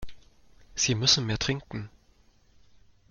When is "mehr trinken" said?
1.27-1.91